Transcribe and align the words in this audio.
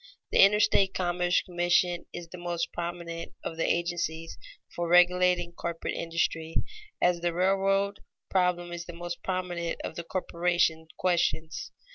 _The 0.31 0.39
Interstate 0.43 0.95
Commerce 0.95 1.43
Commission 1.43 2.07
is 2.11 2.29
the 2.29 2.39
most 2.39 2.73
prominent 2.73 3.33
of 3.43 3.55
the 3.55 3.71
agencies 3.71 4.35
for 4.75 4.87
regulating 4.89 5.51
corporate 5.51 5.93
industry, 5.93 6.55
as 6.99 7.19
the 7.19 7.33
railroad 7.33 7.99
problem 8.27 8.73
is 8.73 8.85
the 8.87 8.93
most 8.93 9.21
prominent 9.21 9.79
of 9.83 9.93
the 9.93 10.03
corporation 10.03 10.87
questions. 10.97 11.71